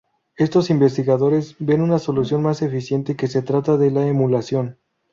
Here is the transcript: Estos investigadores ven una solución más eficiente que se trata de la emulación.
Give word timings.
Estos 0.35 0.71
investigadores 0.71 1.55
ven 1.59 1.79
una 1.79 1.99
solución 1.99 2.41
más 2.41 2.63
eficiente 2.63 3.15
que 3.15 3.27
se 3.27 3.43
trata 3.43 3.77
de 3.77 3.91
la 3.91 4.07
emulación. 4.07 4.79